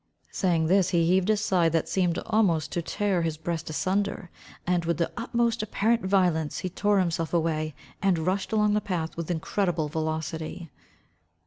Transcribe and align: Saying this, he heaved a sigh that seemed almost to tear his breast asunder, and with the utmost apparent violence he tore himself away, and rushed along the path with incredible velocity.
Saying 0.31 0.65
this, 0.65 0.89
he 0.89 1.05
heaved 1.05 1.29
a 1.29 1.37
sigh 1.37 1.69
that 1.69 1.87
seemed 1.87 2.17
almost 2.25 2.71
to 2.71 2.81
tear 2.81 3.21
his 3.21 3.37
breast 3.37 3.69
asunder, 3.69 4.31
and 4.65 4.83
with 4.83 4.97
the 4.97 5.11
utmost 5.15 5.61
apparent 5.61 6.03
violence 6.03 6.57
he 6.65 6.69
tore 6.69 6.97
himself 6.97 7.35
away, 7.35 7.75
and 8.01 8.17
rushed 8.25 8.51
along 8.51 8.73
the 8.73 8.81
path 8.81 9.15
with 9.15 9.29
incredible 9.29 9.89
velocity. 9.89 10.71